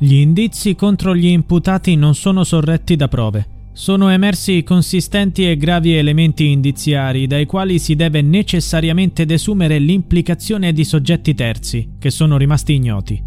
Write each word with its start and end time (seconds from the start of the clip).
Gli 0.00 0.14
indizi 0.14 0.76
contro 0.76 1.12
gli 1.12 1.26
imputati 1.26 1.96
non 1.96 2.14
sono 2.14 2.44
sorretti 2.44 2.94
da 2.94 3.08
prove. 3.08 3.56
Sono 3.72 4.10
emersi 4.10 4.62
consistenti 4.62 5.50
e 5.50 5.56
gravi 5.56 5.92
elementi 5.94 6.46
indiziari 6.52 7.26
dai 7.26 7.46
quali 7.46 7.80
si 7.80 7.96
deve 7.96 8.22
necessariamente 8.22 9.24
desumere 9.24 9.80
l'implicazione 9.80 10.72
di 10.72 10.84
soggetti 10.84 11.34
terzi, 11.34 11.94
che 11.98 12.10
sono 12.10 12.36
rimasti 12.36 12.74
ignoti. 12.74 13.20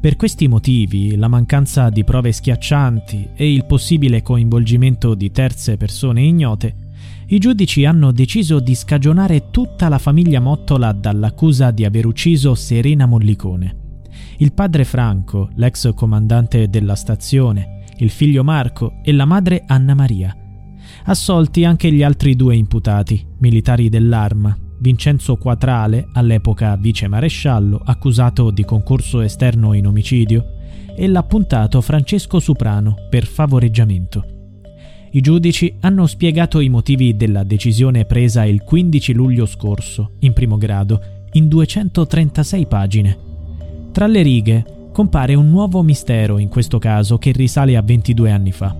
Per 0.00 0.16
questi 0.16 0.48
motivi, 0.48 1.14
la 1.14 1.28
mancanza 1.28 1.90
di 1.90 2.02
prove 2.02 2.32
schiaccianti 2.32 3.28
e 3.36 3.52
il 3.52 3.64
possibile 3.64 4.20
coinvolgimento 4.20 5.14
di 5.14 5.30
terze 5.30 5.76
persone 5.76 6.22
ignote, 6.22 6.74
i 7.28 7.38
giudici 7.38 7.84
hanno 7.84 8.10
deciso 8.10 8.58
di 8.58 8.74
scagionare 8.74 9.50
tutta 9.52 9.88
la 9.88 9.98
famiglia 9.98 10.40
Mottola 10.40 10.90
dall'accusa 10.90 11.70
di 11.70 11.84
aver 11.84 12.06
ucciso 12.06 12.56
Serena 12.56 13.06
Mollicone 13.06 13.81
il 14.38 14.52
padre 14.52 14.84
Franco, 14.84 15.50
l'ex 15.54 15.92
comandante 15.94 16.68
della 16.68 16.94
stazione, 16.94 17.84
il 17.98 18.10
figlio 18.10 18.42
Marco 18.44 18.94
e 19.02 19.12
la 19.12 19.24
madre 19.24 19.64
Anna 19.66 19.94
Maria. 19.94 20.36
Assolti 21.04 21.64
anche 21.64 21.92
gli 21.92 22.02
altri 22.02 22.36
due 22.36 22.56
imputati, 22.56 23.24
militari 23.38 23.88
dell'arma, 23.88 24.56
Vincenzo 24.78 25.36
Quatrale, 25.36 26.08
all'epoca 26.12 26.76
vicemaresciallo, 26.76 27.80
accusato 27.84 28.50
di 28.50 28.64
concorso 28.64 29.20
esterno 29.20 29.74
in 29.74 29.86
omicidio, 29.86 30.44
e 30.96 31.06
l'appuntato 31.06 31.80
Francesco 31.80 32.40
Suprano 32.40 32.96
per 33.08 33.24
favoreggiamento. 33.24 34.24
I 35.12 35.20
giudici 35.20 35.76
hanno 35.80 36.06
spiegato 36.06 36.58
i 36.60 36.68
motivi 36.68 37.16
della 37.16 37.44
decisione 37.44 38.06
presa 38.06 38.44
il 38.44 38.62
15 38.62 39.12
luglio 39.12 39.46
scorso, 39.46 40.12
in 40.20 40.32
primo 40.32 40.56
grado, 40.56 41.00
in 41.32 41.48
236 41.48 42.66
pagine. 42.66 43.18
Tra 43.92 44.06
le 44.06 44.22
righe 44.22 44.88
compare 44.92 45.34
un 45.34 45.48
nuovo 45.50 45.82
mistero 45.82 46.38
in 46.38 46.48
questo 46.48 46.78
caso 46.78 47.18
che 47.18 47.30
risale 47.30 47.76
a 47.76 47.82
22 47.82 48.30
anni 48.30 48.50
fa. 48.50 48.74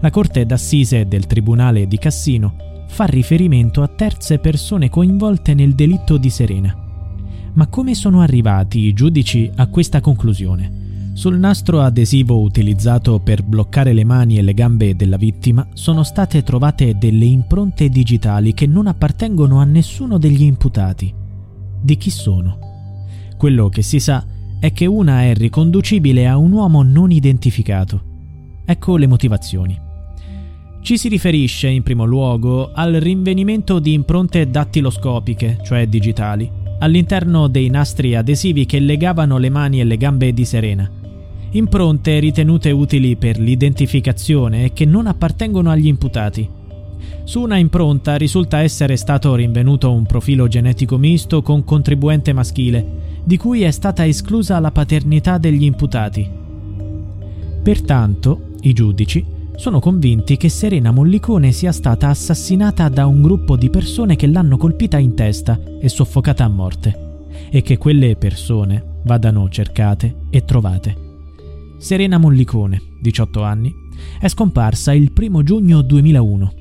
La 0.00 0.10
Corte 0.10 0.46
d'Assise 0.46 1.06
del 1.06 1.26
Tribunale 1.26 1.86
di 1.86 1.98
Cassino 1.98 2.84
fa 2.88 3.04
riferimento 3.04 3.82
a 3.82 3.88
terze 3.88 4.38
persone 4.38 4.88
coinvolte 4.88 5.52
nel 5.52 5.74
delitto 5.74 6.16
di 6.16 6.30
Serena. 6.30 6.74
Ma 7.52 7.66
come 7.66 7.94
sono 7.94 8.22
arrivati 8.22 8.80
i 8.80 8.94
giudici 8.94 9.50
a 9.56 9.66
questa 9.66 10.00
conclusione? 10.00 10.84
Sul 11.12 11.38
nastro 11.38 11.80
adesivo 11.80 12.40
utilizzato 12.40 13.20
per 13.20 13.42
bloccare 13.42 13.92
le 13.92 14.04
mani 14.04 14.38
e 14.38 14.42
le 14.42 14.52
gambe 14.52 14.96
della 14.96 15.16
vittima 15.16 15.66
sono 15.72 16.02
state 16.02 16.42
trovate 16.42 16.96
delle 16.96 17.24
impronte 17.24 17.88
digitali 17.88 18.52
che 18.52 18.66
non 18.66 18.86
appartengono 18.86 19.58
a 19.58 19.64
nessuno 19.64 20.18
degli 20.18 20.42
imputati. 20.42 21.12
Di 21.80 21.96
chi 21.96 22.10
sono? 22.10 22.58
Quello 23.36 23.68
che 23.68 23.82
si 23.82 23.98
sa 23.98 24.24
è 24.58 24.72
che 24.72 24.86
una 24.86 25.22
è 25.22 25.34
riconducibile 25.34 26.26
a 26.26 26.36
un 26.36 26.52
uomo 26.52 26.82
non 26.82 27.10
identificato. 27.10 28.02
Ecco 28.64 28.96
le 28.96 29.06
motivazioni. 29.06 29.78
Ci 30.80 30.96
si 30.96 31.08
riferisce 31.08 31.68
in 31.68 31.82
primo 31.82 32.04
luogo 32.04 32.70
al 32.72 32.92
rinvenimento 32.94 33.78
di 33.78 33.92
impronte 33.92 34.48
dattiloscopiche, 34.48 35.58
cioè 35.64 35.86
digitali, 35.88 36.50
all'interno 36.78 37.48
dei 37.48 37.68
nastri 37.68 38.14
adesivi 38.14 38.66
che 38.66 38.78
legavano 38.78 39.38
le 39.38 39.50
mani 39.50 39.80
e 39.80 39.84
le 39.84 39.96
gambe 39.96 40.32
di 40.32 40.44
Serena. 40.44 40.88
Impronte 41.50 42.18
ritenute 42.18 42.70
utili 42.70 43.16
per 43.16 43.38
l'identificazione 43.38 44.64
e 44.64 44.72
che 44.72 44.84
non 44.84 45.06
appartengono 45.06 45.70
agli 45.70 45.86
imputati. 45.86 46.48
Su 47.24 47.40
una 47.40 47.56
impronta 47.56 48.16
risulta 48.16 48.60
essere 48.60 48.96
stato 48.96 49.34
rinvenuto 49.34 49.92
un 49.92 50.06
profilo 50.06 50.46
genetico 50.48 50.96
misto 50.98 51.42
con 51.42 51.64
contribuente 51.64 52.32
maschile, 52.32 53.15
di 53.26 53.36
cui 53.36 53.62
è 53.62 53.72
stata 53.72 54.06
esclusa 54.06 54.60
la 54.60 54.70
paternità 54.70 55.36
degli 55.36 55.64
imputati. 55.64 56.30
Pertanto, 57.60 58.50
i 58.60 58.72
giudici 58.72 59.24
sono 59.56 59.80
convinti 59.80 60.36
che 60.36 60.48
Serena 60.48 60.92
Mollicone 60.92 61.50
sia 61.50 61.72
stata 61.72 62.08
assassinata 62.08 62.88
da 62.88 63.06
un 63.06 63.22
gruppo 63.22 63.56
di 63.56 63.68
persone 63.68 64.14
che 64.14 64.28
l'hanno 64.28 64.56
colpita 64.56 64.98
in 64.98 65.14
testa 65.14 65.58
e 65.80 65.88
soffocata 65.88 66.44
a 66.44 66.48
morte, 66.48 67.24
e 67.50 67.62
che 67.62 67.78
quelle 67.78 68.14
persone 68.14 69.00
vadano 69.02 69.48
cercate 69.48 70.26
e 70.30 70.44
trovate. 70.44 70.96
Serena 71.78 72.18
Mollicone, 72.18 72.80
18 73.02 73.42
anni, 73.42 73.74
è 74.20 74.28
scomparsa 74.28 74.92
il 74.92 75.10
1 75.12 75.42
giugno 75.42 75.82
2001 75.82 76.52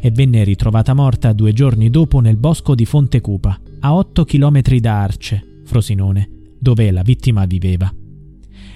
e 0.00 0.10
venne 0.10 0.42
ritrovata 0.42 0.94
morta 0.94 1.34
due 1.34 1.52
giorni 1.52 1.90
dopo 1.90 2.20
nel 2.20 2.38
bosco 2.38 2.74
di 2.74 2.86
Fonte 2.86 3.20
Cupa, 3.20 3.60
a 3.80 3.94
8 3.94 4.24
km 4.24 4.62
da 4.78 5.02
Arce, 5.02 5.53
Frosinone, 5.64 6.28
dove 6.58 6.90
la 6.90 7.02
vittima 7.02 7.44
viveva. 7.46 7.92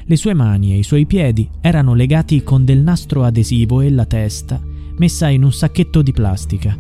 Le 0.04 0.16
sue 0.16 0.34
mani 0.34 0.72
e 0.72 0.78
i 0.78 0.82
suoi 0.82 1.06
piedi 1.06 1.48
erano 1.60 1.94
legati 1.94 2.42
con 2.42 2.64
del 2.64 2.80
nastro 2.80 3.24
adesivo 3.24 3.80
e 3.80 3.90
la 3.90 4.06
testa 4.06 4.60
messa 4.98 5.28
in 5.28 5.44
un 5.44 5.52
sacchetto 5.52 6.02
di 6.02 6.12
plastica. 6.12 6.76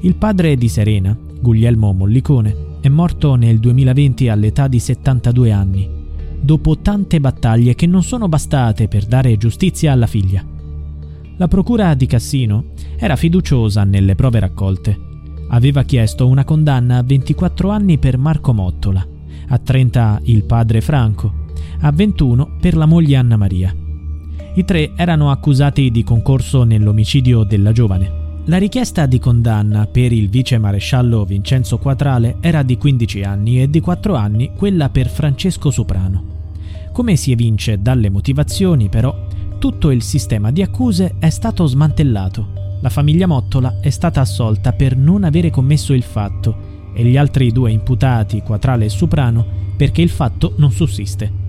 Il 0.00 0.16
padre 0.16 0.56
di 0.56 0.68
Serena, 0.68 1.16
Guglielmo 1.40 1.92
Mollicone, 1.92 2.70
è 2.80 2.88
morto 2.88 3.34
nel 3.36 3.58
2020 3.60 4.28
all'età 4.28 4.68
di 4.68 4.78
72 4.78 5.52
anni, 5.52 5.88
dopo 6.40 6.78
tante 6.78 7.20
battaglie 7.20 7.74
che 7.74 7.86
non 7.86 8.02
sono 8.02 8.28
bastate 8.28 8.88
per 8.88 9.04
dare 9.06 9.36
giustizia 9.36 9.92
alla 9.92 10.06
figlia. 10.06 10.44
La 11.36 11.48
procura 11.48 11.94
di 11.94 12.06
Cassino 12.06 12.72
era 12.96 13.16
fiduciosa 13.16 13.84
nelle 13.84 14.14
prove 14.14 14.40
raccolte. 14.40 14.98
Aveva 15.48 15.82
chiesto 15.82 16.26
una 16.26 16.44
condanna 16.44 16.98
a 16.98 17.02
24 17.02 17.70
anni 17.70 17.98
per 17.98 18.16
Marco 18.16 18.52
Mottola, 18.52 19.06
a 19.52 19.58
30 19.58 20.20
il 20.24 20.44
padre 20.44 20.80
Franco, 20.80 21.30
a 21.80 21.92
21 21.92 22.56
per 22.58 22.74
la 22.74 22.86
moglie 22.86 23.16
Anna 23.16 23.36
Maria. 23.36 23.74
I 24.54 24.64
tre 24.64 24.92
erano 24.96 25.30
accusati 25.30 25.90
di 25.90 26.02
concorso 26.02 26.64
nell'omicidio 26.64 27.42
della 27.44 27.72
giovane. 27.72 28.20
La 28.46 28.56
richiesta 28.56 29.04
di 29.04 29.18
condanna 29.18 29.86
per 29.86 30.10
il 30.10 30.30
vice 30.30 30.56
maresciallo 30.56 31.24
Vincenzo 31.26 31.76
Quatrale 31.76 32.36
era 32.40 32.62
di 32.62 32.78
15 32.78 33.22
anni 33.22 33.60
e 33.60 33.68
di 33.68 33.80
4 33.80 34.14
anni 34.14 34.52
quella 34.56 34.88
per 34.88 35.10
Francesco 35.10 35.70
Soprano. 35.70 36.40
Come 36.90 37.16
si 37.16 37.30
evince 37.30 37.80
dalle 37.80 38.08
motivazioni, 38.08 38.88
però, 38.88 39.26
tutto 39.58 39.90
il 39.90 40.02
sistema 40.02 40.50
di 40.50 40.62
accuse 40.62 41.16
è 41.18 41.28
stato 41.28 41.66
smantellato. 41.66 42.78
La 42.80 42.88
famiglia 42.88 43.26
Mottola 43.26 43.80
è 43.80 43.90
stata 43.90 44.22
assolta 44.22 44.72
per 44.72 44.96
non 44.96 45.24
avere 45.24 45.50
commesso 45.50 45.92
il 45.92 46.02
fatto 46.02 46.71
e 46.92 47.04
gli 47.04 47.16
altri 47.16 47.50
due 47.50 47.70
imputati, 47.70 48.42
Quatrale 48.42 48.86
e 48.86 48.88
Suprano, 48.88 49.44
perché 49.76 50.02
il 50.02 50.10
fatto 50.10 50.54
non 50.56 50.70
sussiste. 50.70 51.40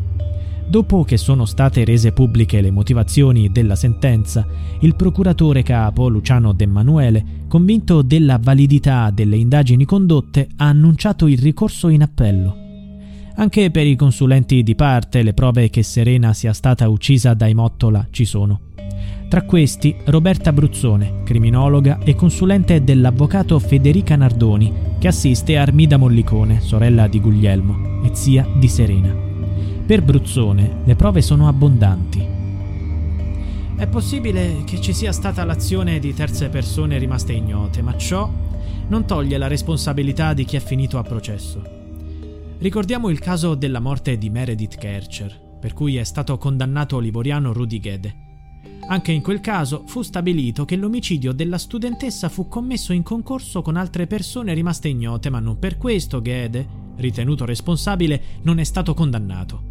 Dopo 0.65 1.03
che 1.03 1.17
sono 1.17 1.45
state 1.45 1.83
rese 1.83 2.13
pubbliche 2.13 2.61
le 2.61 2.71
motivazioni 2.71 3.51
della 3.51 3.75
sentenza, 3.75 4.47
il 4.79 4.95
procuratore 4.95 5.61
capo 5.61 6.07
Luciano 6.07 6.53
De 6.53 6.65
Manuele, 6.65 7.25
convinto 7.47 8.01
della 8.01 8.39
validità 8.41 9.11
delle 9.11 9.35
indagini 9.35 9.85
condotte, 9.85 10.47
ha 10.55 10.67
annunciato 10.67 11.27
il 11.27 11.37
ricorso 11.37 11.89
in 11.89 12.01
appello. 12.01 12.57
Anche 13.35 13.71
per 13.71 13.85
i 13.85 13.95
consulenti 13.95 14.63
di 14.63 14.75
parte 14.75 15.21
le 15.21 15.33
prove 15.33 15.69
che 15.69 15.83
Serena 15.83 16.33
sia 16.33 16.53
stata 16.53 16.87
uccisa 16.87 17.33
dai 17.33 17.53
Mottola 17.53 18.07
ci 18.09 18.25
sono. 18.25 18.71
Tra 19.27 19.43
questi 19.43 19.95
Roberta 20.05 20.53
Bruzzone, 20.53 21.23
criminologa 21.23 21.99
e 22.03 22.13
consulente 22.15 22.83
dell'avvocato 22.83 23.57
Federica 23.57 24.15
Nardoni, 24.15 24.71
che 24.99 25.07
assiste 25.07 25.57
Armida 25.57 25.97
Mollicone, 25.97 26.61
sorella 26.61 27.07
di 27.07 27.19
Guglielmo 27.19 28.03
e 28.03 28.15
zia 28.15 28.47
di 28.55 28.67
Serena. 28.67 29.13
Per 29.85 30.01
Bruzzone 30.03 30.81
le 30.83 30.95
prove 30.95 31.21
sono 31.21 31.47
abbondanti. 31.47 32.27
È 33.75 33.87
possibile 33.87 34.63
che 34.65 34.79
ci 34.79 34.93
sia 34.93 35.11
stata 35.11 35.43
l'azione 35.43 35.99
di 35.99 36.13
terze 36.13 36.49
persone 36.49 36.99
rimaste 36.99 37.33
ignote, 37.33 37.81
ma 37.81 37.97
ciò 37.97 38.29
non 38.87 39.05
toglie 39.05 39.37
la 39.37 39.47
responsabilità 39.47 40.33
di 40.33 40.45
chi 40.45 40.55
è 40.55 40.59
finito 40.59 40.99
a 40.99 41.03
processo. 41.03 41.61
Ricordiamo 42.59 43.09
il 43.09 43.19
caso 43.19 43.55
della 43.55 43.79
morte 43.79 44.17
di 44.17 44.29
Meredith 44.29 44.77
Kercher, 44.77 45.57
per 45.59 45.73
cui 45.73 45.97
è 45.97 46.03
stato 46.03 46.37
condannato 46.37 46.99
l'ivoriano 46.99 47.51
Rudy 47.51 47.79
Gede. 47.79 48.15
Anche 48.93 49.11
in 49.11 49.23
quel 49.23 49.41
caso 49.41 49.85
fu 49.87 50.03
stabilito 50.03 50.65
che 50.65 50.75
l'omicidio 50.75 51.31
della 51.31 51.57
studentessa 51.57 52.29
fu 52.29 52.47
commesso 52.47 52.93
in 52.93 53.01
concorso 53.01 53.63
con 53.63 53.75
altre 53.75 54.05
persone 54.05 54.53
rimaste 54.53 54.87
ignote, 54.87 55.31
ma 55.31 55.39
non 55.39 55.57
per 55.57 55.79
questo 55.79 56.21
Gede, 56.21 56.67
ritenuto 56.97 57.43
responsabile, 57.43 58.21
non 58.43 58.59
è 58.59 58.63
stato 58.63 58.93
condannato. 58.93 59.63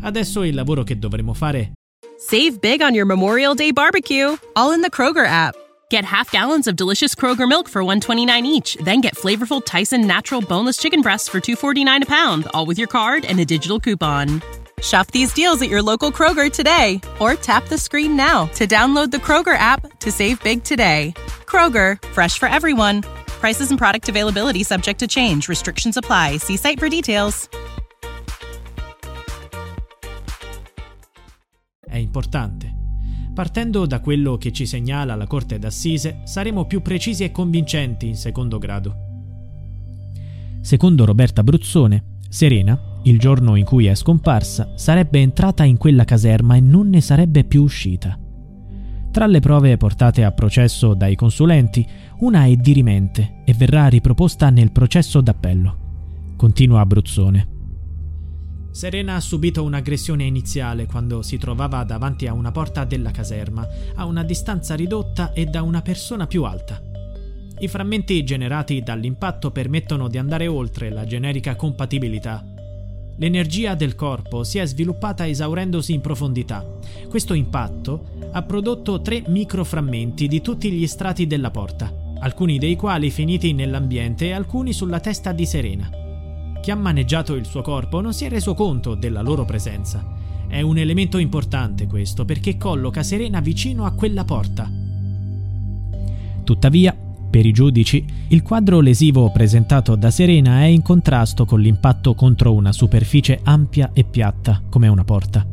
Adesso 0.00 0.42
il 0.44 0.54
lavoro 0.54 0.84
che 0.84 0.98
dovremo 0.98 1.34
fare. 1.34 1.72
Save 2.16 2.56
big 2.62 2.80
on 2.80 2.94
your 2.94 3.04
Memorial 3.04 3.54
Day 3.54 3.72
barbecue, 3.72 4.34
all 4.54 4.72
in 4.72 4.80
the 4.80 4.88
Kroger 4.88 5.26
app. 5.26 5.54
Get 5.90 6.04
half 6.04 6.30
gallons 6.30 6.66
of 6.66 6.76
delicious 6.76 7.14
Kroger 7.14 7.46
milk 7.46 7.68
for 7.68 7.82
1.29 7.82 8.46
each, 8.46 8.78
then 8.82 9.02
get 9.02 9.16
flavorful 9.16 9.62
Tyson 9.62 10.06
natural 10.06 10.40
boneless 10.40 10.78
chicken 10.78 11.02
breasts 11.02 11.28
for 11.28 11.40
2.49 11.40 12.04
a 12.04 12.06
pound, 12.06 12.46
all 12.54 12.64
with 12.64 12.78
your 12.78 12.88
card 12.88 13.26
and 13.26 13.38
a 13.38 13.44
digital 13.44 13.78
coupon. 13.78 14.40
Shop 14.80 15.06
these 15.10 15.32
deals 15.34 15.60
at 15.60 15.68
your 15.68 15.82
local 15.82 16.10
Kroger 16.10 16.50
today, 16.50 17.00
or 17.20 17.34
tap 17.34 17.68
the 17.68 17.78
screen 17.78 18.16
now 18.16 18.46
to 18.54 18.66
download 18.66 19.10
the 19.10 19.18
Kroger 19.18 19.56
app 19.58 19.98
to 19.98 20.10
save 20.10 20.42
big 20.42 20.64
today. 20.64 21.12
Kroger, 21.44 22.02
fresh 22.12 22.38
for 22.38 22.48
everyone. 22.48 23.02
Prices 23.40 23.68
and 23.68 23.78
product 23.78 24.08
availability 24.08 24.62
subject 24.62 25.00
to 25.00 25.06
change. 25.06 25.48
Restrictions 25.48 25.96
apply. 25.96 26.38
See 26.38 26.56
site 26.56 26.78
for 26.78 26.88
details. 26.88 27.48
è 31.90 31.96
importante. 31.96 32.78
Partendo 33.34 33.84
da 33.84 34.00
quello 34.00 34.36
che 34.36 34.52
ci 34.52 34.64
segnala 34.64 35.16
la 35.16 35.26
Corte 35.26 35.58
d'Assise, 35.58 36.20
saremo 36.24 36.66
più 36.66 36.82
precisi 36.82 37.24
e 37.24 37.32
convincenti 37.32 38.06
in 38.06 38.16
secondo 38.16 38.58
grado. 38.58 38.94
Secondo 40.60 41.04
Roberta 41.04 41.42
Bruzzone, 41.42 42.18
Serena, 42.28 42.78
il 43.04 43.18
giorno 43.18 43.56
in 43.56 43.64
cui 43.64 43.86
è 43.86 43.94
scomparsa, 43.94 44.72
sarebbe 44.74 45.20
entrata 45.20 45.64
in 45.64 45.76
quella 45.76 46.04
caserma 46.04 46.56
e 46.56 46.60
non 46.60 46.88
ne 46.88 47.00
sarebbe 47.00 47.44
più 47.44 47.62
uscita. 47.62 48.18
Tra 49.10 49.26
le 49.26 49.40
prove 49.40 49.76
portate 49.76 50.22
a 50.22 50.30
processo 50.32 50.94
dai 50.94 51.16
consulenti, 51.16 51.86
una 52.20 52.44
è 52.44 52.54
dirimente 52.54 53.42
e 53.44 53.54
verrà 53.54 53.88
riproposta 53.88 54.50
nel 54.50 54.70
processo 54.70 55.20
d'appello. 55.20 55.78
Continua 56.36 56.86
Bruzzone. 56.86 57.48
Serena 58.70 59.16
ha 59.16 59.20
subito 59.20 59.64
un'aggressione 59.64 60.22
iniziale 60.22 60.86
quando 60.86 61.22
si 61.22 61.38
trovava 61.38 61.82
davanti 61.82 62.28
a 62.28 62.34
una 62.34 62.52
porta 62.52 62.84
della 62.84 63.10
caserma, 63.10 63.66
a 63.96 64.04
una 64.04 64.22
distanza 64.22 64.76
ridotta 64.76 65.32
e 65.32 65.46
da 65.46 65.62
una 65.62 65.82
persona 65.82 66.28
più 66.28 66.44
alta. 66.44 66.80
I 67.58 67.68
frammenti 67.68 68.22
generati 68.24 68.80
dall'impatto 68.80 69.50
permettono 69.50 70.08
di 70.08 70.18
andare 70.18 70.46
oltre 70.46 70.88
la 70.88 71.04
generica 71.04 71.56
compatibilità. 71.56 72.42
L'energia 73.20 73.74
del 73.74 73.96
corpo 73.96 74.44
si 74.44 74.56
è 74.56 74.64
sviluppata 74.64 75.28
esaurendosi 75.28 75.92
in 75.92 76.00
profondità. 76.00 76.64
Questo 77.06 77.34
impatto 77.34 78.06
ha 78.32 78.42
prodotto 78.42 79.02
tre 79.02 79.22
microframmenti 79.26 80.26
di 80.26 80.40
tutti 80.40 80.72
gli 80.72 80.86
strati 80.86 81.26
della 81.26 81.50
porta, 81.50 81.92
alcuni 82.20 82.58
dei 82.58 82.76
quali 82.76 83.10
finiti 83.10 83.52
nell'ambiente 83.52 84.28
e 84.28 84.32
alcuni 84.32 84.72
sulla 84.72 85.00
testa 85.00 85.32
di 85.32 85.44
Serena. 85.44 85.90
Chi 86.62 86.70
ha 86.70 86.74
maneggiato 86.74 87.34
il 87.34 87.44
suo 87.44 87.60
corpo 87.60 88.00
non 88.00 88.14
si 88.14 88.24
è 88.24 88.30
reso 88.30 88.54
conto 88.54 88.94
della 88.94 89.20
loro 89.20 89.44
presenza. 89.44 90.02
È 90.48 90.62
un 90.62 90.78
elemento 90.78 91.18
importante 91.18 91.86
questo 91.86 92.24
perché 92.24 92.56
colloca 92.56 93.02
Serena 93.02 93.40
vicino 93.40 93.84
a 93.84 93.92
quella 93.92 94.24
porta. 94.24 94.66
Tuttavia, 96.42 96.96
per 97.30 97.46
i 97.46 97.52
giudici, 97.52 98.04
il 98.28 98.42
quadro 98.42 98.80
lesivo 98.80 99.30
presentato 99.30 99.94
da 99.94 100.10
Serena 100.10 100.62
è 100.62 100.64
in 100.64 100.82
contrasto 100.82 101.44
con 101.44 101.60
l'impatto 101.60 102.14
contro 102.14 102.52
una 102.52 102.72
superficie 102.72 103.38
ampia 103.44 103.90
e 103.92 104.02
piatta 104.02 104.60
come 104.68 104.88
una 104.88 105.04
porta. 105.04 105.46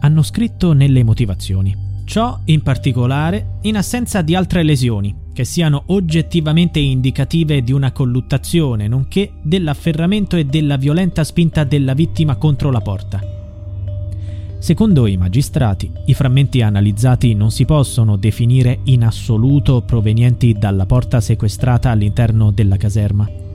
Hanno 0.00 0.22
scritto 0.22 0.72
nelle 0.72 1.02
motivazioni. 1.02 1.86
Ciò 2.04 2.38
in 2.44 2.62
particolare 2.62 3.58
in 3.62 3.76
assenza 3.76 4.22
di 4.22 4.34
altre 4.34 4.62
lesioni, 4.62 5.14
che 5.34 5.44
siano 5.44 5.82
oggettivamente 5.86 6.78
indicative 6.78 7.62
di 7.62 7.72
una 7.72 7.92
colluttazione, 7.92 8.88
nonché 8.88 9.32
dell'afferramento 9.42 10.36
e 10.36 10.44
della 10.44 10.76
violenta 10.76 11.24
spinta 11.24 11.64
della 11.64 11.94
vittima 11.94 12.36
contro 12.36 12.70
la 12.70 12.80
porta. 12.80 13.37
Secondo 14.58 15.06
i 15.06 15.16
magistrati, 15.16 15.90
i 16.06 16.14
frammenti 16.14 16.62
analizzati 16.62 17.34
non 17.34 17.50
si 17.50 17.64
possono 17.64 18.16
definire 18.16 18.80
in 18.84 19.04
assoluto 19.04 19.82
provenienti 19.82 20.52
dalla 20.52 20.86
porta 20.86 21.20
sequestrata 21.20 21.90
all'interno 21.90 22.50
della 22.50 22.76
caserma 22.76 23.46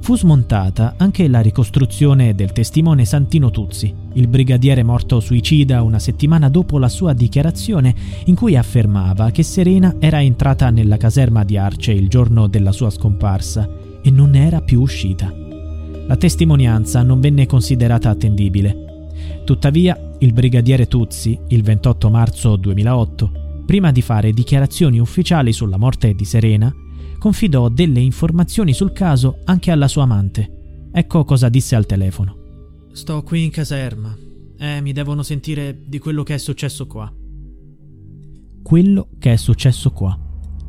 fu 0.00 0.16
smontata 0.16 0.94
anche 0.96 1.28
la 1.28 1.40
ricostruzione 1.40 2.34
del 2.34 2.52
testimone 2.52 3.04
Santino 3.04 3.50
Tuzzi, 3.50 3.92
il 4.14 4.26
brigadiere 4.26 4.82
morto 4.82 5.20
suicida 5.20 5.82
una 5.82 5.98
settimana 5.98 6.48
dopo 6.48 6.78
la 6.78 6.88
sua 6.88 7.12
dichiarazione 7.12 7.94
in 8.24 8.34
cui 8.34 8.56
affermava 8.56 9.30
che 9.30 9.42
Serena 9.42 9.96
era 9.98 10.22
entrata 10.22 10.70
nella 10.70 10.96
caserma 10.96 11.44
di 11.44 11.58
Arce 11.58 11.92
il 11.92 12.08
giorno 12.08 12.46
della 12.46 12.72
sua 12.72 12.88
scomparsa 12.88 13.68
e 14.02 14.10
non 14.10 14.34
era 14.34 14.62
più 14.62 14.80
uscita. 14.80 15.30
La 16.06 16.16
testimonianza 16.16 17.02
non 17.02 17.20
venne 17.20 17.44
considerata 17.44 18.08
attendibile. 18.08 18.97
Tuttavia, 19.44 20.16
il 20.18 20.32
brigadiere 20.32 20.86
Tuzzi, 20.86 21.38
il 21.48 21.62
28 21.62 22.10
marzo 22.10 22.56
2008, 22.56 23.62
prima 23.66 23.92
di 23.92 24.02
fare 24.02 24.32
dichiarazioni 24.32 24.98
ufficiali 24.98 25.52
sulla 25.52 25.76
morte 25.76 26.14
di 26.14 26.24
Serena, 26.24 26.74
confidò 27.18 27.68
delle 27.68 28.00
informazioni 28.00 28.72
sul 28.72 28.92
caso 28.92 29.38
anche 29.44 29.70
alla 29.70 29.88
sua 29.88 30.04
amante. 30.04 30.88
Ecco 30.92 31.24
cosa 31.24 31.48
disse 31.48 31.76
al 31.76 31.86
telefono. 31.86 32.36
Sto 32.92 33.22
qui 33.22 33.44
in 33.44 33.50
caserma. 33.50 34.16
Eh, 34.58 34.80
mi 34.80 34.92
devono 34.92 35.22
sentire 35.22 35.82
di 35.86 35.98
quello 35.98 36.22
che 36.22 36.34
è 36.34 36.38
successo 36.38 36.86
qua. 36.86 37.12
Quello 38.62 39.08
che 39.18 39.32
è 39.32 39.36
successo 39.36 39.92
qua. 39.92 40.18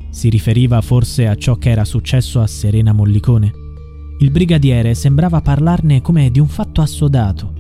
Si 0.10 0.30
riferiva 0.30 0.82
forse 0.82 1.28
a 1.28 1.36
ciò 1.36 1.56
che 1.56 1.70
era 1.70 1.86
successo 1.86 2.42
a 2.42 2.48
Serena 2.48 2.94
Mollicone? 2.94 3.52
Il 4.20 4.32
brigadiere 4.32 4.96
sembrava 4.96 5.42
parlarne 5.42 6.02
come 6.02 6.30
di 6.30 6.40
un 6.40 6.48
fatto 6.48 6.82
assodato. 6.82 7.54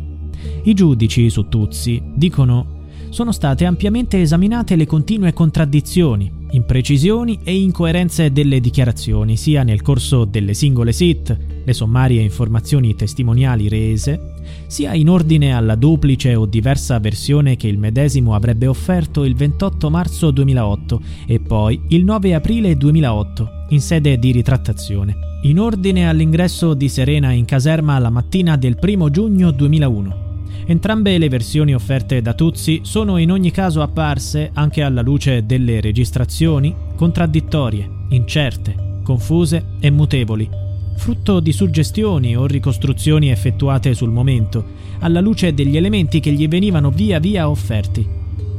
I 0.63 0.74
giudici 0.74 1.30
su 1.30 1.47
Tuzzi 1.47 2.01
dicono 2.15 2.77
sono 3.09 3.31
state 3.31 3.65
ampiamente 3.65 4.21
esaminate 4.21 4.75
le 4.75 4.85
continue 4.85 5.33
contraddizioni, 5.33 6.31
imprecisioni 6.52 7.40
e 7.44 7.59
incoerenze 7.59 8.31
delle 8.31 8.59
dichiarazioni, 8.59 9.35
sia 9.35 9.64
nel 9.64 9.81
corso 9.81 10.25
delle 10.25 10.54
singole 10.54 10.92
sit, 10.92 11.35
le 11.66 11.73
sommarie 11.73 12.21
informazioni 12.21 12.95
testimoniali 12.95 13.68
rese, 13.68 14.35
sia 14.68 14.94
in 14.94 15.09
ordine 15.09 15.54
alla 15.54 15.75
duplice 15.75 16.35
o 16.35 16.45
diversa 16.45 16.99
versione 16.99 17.56
che 17.56 17.68
il 17.68 17.80
medesimo 17.80 18.35
avrebbe 18.35 18.68
offerto 18.68 19.23
il 19.23 19.35
28 19.35 19.90
marzo 19.90 20.30
2008 20.30 21.02
e 21.25 21.40
poi 21.40 21.81
il 21.90 22.04
9 22.04 22.35
aprile 22.35 22.78
2008, 22.78 23.49
in 23.69 23.81
sede 23.81 24.19
di 24.19 24.31
ritrattazione, 24.31 25.16
in 25.44 25.59
ordine 25.59 26.07
all'ingresso 26.07 26.75
di 26.75 26.90
Serena 26.90 27.31
in 27.31 27.45
caserma 27.45 27.97
la 27.97 28.11
mattina 28.11 28.56
del 28.56 28.78
1 28.80 29.09
giugno 29.09 29.49
2001 29.49 30.29
Entrambe 30.69 31.18
le 31.18 31.30
versioni 31.30 31.73
offerte 31.73 32.21
da 32.21 32.35
Tuzzi 32.35 32.81
sono 32.83 33.18
in 33.18 33.31
ogni 33.31 33.49
caso 33.49 33.81
apparse, 33.81 34.52
anche 34.54 34.83
alla 34.83 35.02
luce 35.02 35.44
delle 35.44 35.81
registrazioni, 35.81 36.76
contraddittorie, 36.95 37.90
incerte, 38.09 38.99
confuse 39.02 39.66
e 39.80 39.90
mutevoli, 39.90 40.47
frutto 40.95 41.40
di 41.40 41.52
suggestioni 41.52 42.38
o 42.38 42.45
ricostruzioni 42.45 43.31
effettuate 43.31 43.95
sul 43.95 44.11
momento, 44.11 44.64
alla 44.99 45.21
luce 45.21 45.56
degli 45.56 45.76
elementi 45.76 46.19
che 46.19 46.31
gli 46.31 46.47
venivano 46.47 46.92
via 46.92 47.18
via 47.18 47.49
offerti. 47.49 48.07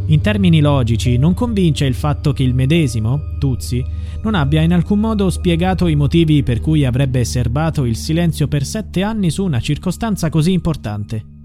In 0.07 0.21
termini 0.21 0.59
logici, 0.59 1.17
non 1.17 1.33
convince 1.33 1.85
il 1.85 1.95
fatto 1.95 2.33
che 2.33 2.43
il 2.43 2.55
medesimo, 2.55 3.37
Tuzzi, 3.39 3.85
non 4.23 4.35
abbia 4.35 4.63
in 4.63 4.73
alcun 4.73 4.99
modo 4.99 5.31
spiegato 5.31 5.87
i 5.87 5.95
motivi 5.95 6.43
per 6.43 6.61
cui 6.61 6.85
avrebbe 6.85 7.25
serbato 7.25 7.85
il 7.85 7.95
silenzio 7.95 8.49
per 8.49 8.65
sette 8.65 9.05
anni 9.05 9.31
su 9.31 9.45
una 9.45 9.61
circostanza 9.61 10.29
così 10.29 10.51
importante. 10.51 11.39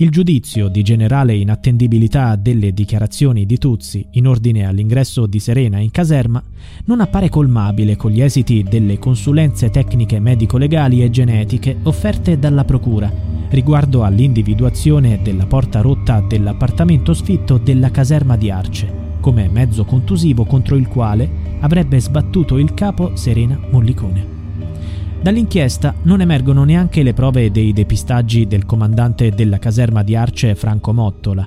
Il 0.00 0.08
giudizio 0.08 0.68
di 0.68 0.80
generale 0.80 1.34
inattendibilità 1.34 2.34
delle 2.34 2.72
dichiarazioni 2.72 3.44
di 3.44 3.58
Tuzzi 3.58 4.06
in 4.12 4.26
ordine 4.26 4.64
all'ingresso 4.64 5.26
di 5.26 5.38
Serena 5.38 5.78
in 5.78 5.90
caserma 5.90 6.42
non 6.86 7.02
appare 7.02 7.28
colmabile 7.28 7.96
con 7.96 8.10
gli 8.10 8.22
esiti 8.22 8.62
delle 8.62 8.98
consulenze 8.98 9.68
tecniche 9.68 10.18
medico-legali 10.18 11.02
e 11.02 11.10
genetiche 11.10 11.76
offerte 11.82 12.38
dalla 12.38 12.64
Procura 12.64 13.12
riguardo 13.50 14.02
all'individuazione 14.02 15.20
della 15.22 15.44
porta 15.44 15.82
rotta 15.82 16.24
dell'appartamento 16.26 17.12
sfitto 17.12 17.58
della 17.58 17.90
caserma 17.90 18.38
di 18.38 18.50
Arce 18.50 19.18
come 19.20 19.50
mezzo 19.50 19.84
contusivo 19.84 20.46
contro 20.46 20.76
il 20.76 20.88
quale 20.88 21.58
avrebbe 21.60 22.00
sbattuto 22.00 22.56
il 22.56 22.72
capo 22.72 23.16
Serena 23.16 23.60
Mollicone. 23.70 24.39
Dall'inchiesta 25.22 25.94
non 26.04 26.22
emergono 26.22 26.64
neanche 26.64 27.02
le 27.02 27.12
prove 27.12 27.50
dei 27.50 27.74
depistaggi 27.74 28.46
del 28.46 28.64
comandante 28.64 29.30
della 29.30 29.58
caserma 29.58 30.02
di 30.02 30.16
Arce 30.16 30.54
Franco 30.54 30.94
Mottola. 30.94 31.44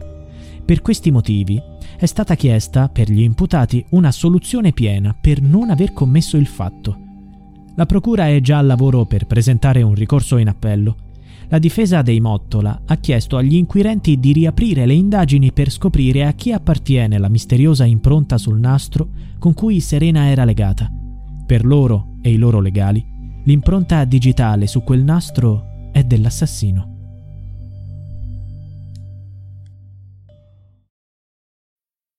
Per 0.64 0.82
questi 0.84 1.10
motivi 1.10 1.60
è 1.98 2.06
stata 2.06 2.36
chiesta 2.36 2.88
per 2.90 3.10
gli 3.10 3.22
imputati 3.22 3.84
una 3.90 4.12
soluzione 4.12 4.74
piena 4.74 5.16
per 5.20 5.42
non 5.42 5.72
aver 5.72 5.92
commesso 5.92 6.38
il 6.38 6.46
fatto. 6.46 6.98
La 7.76 7.88
procura 7.88 8.28
è 8.28 8.40
già 8.42 8.60
al 8.60 8.68
lavoro 8.68 9.06
per 9.06 9.26
presentare 9.26 9.82
un 9.82 9.96
ricorso 9.96 10.38
in 10.38 10.50
appello. 10.50 10.96
La 11.48 11.58
difesa 11.58 12.04
dei 12.04 12.20
Mottola 12.20 12.84
ha 12.86 12.96
chiesto 12.98 13.38
agli 13.38 13.56
inquirenti 13.56 14.20
di 14.20 14.34
riaprire 14.34 14.86
le 14.86 14.94
indagini 14.94 15.52
per 15.52 15.72
scoprire 15.72 16.28
a 16.28 16.34
chi 16.34 16.52
appartiene 16.52 17.18
la 17.18 17.28
misteriosa 17.28 17.86
impronta 17.86 18.38
sul 18.38 18.60
nastro 18.60 19.10
con 19.40 19.56
cui 19.56 19.80
Serena 19.80 20.30
era 20.30 20.46
legata. 20.46 20.92
Per 21.44 21.66
loro 21.66 22.18
e 22.22 22.32
i 22.32 22.38
loro 22.38 22.60
legali, 22.60 23.13
l'impronta 23.44 24.06
digitale 24.06 24.68
su 24.68 24.84
quel 24.84 25.04
nastro 25.04 25.90
è 25.92 26.04
dell'assassino. 26.04 26.93